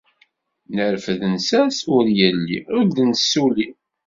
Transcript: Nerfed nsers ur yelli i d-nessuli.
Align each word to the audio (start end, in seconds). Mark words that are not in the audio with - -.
Nerfed 0.75 1.21
nsers 1.33 1.79
ur 1.95 2.05
yelli 2.19 2.59
i 2.77 2.79
d-nessuli. 2.95 3.67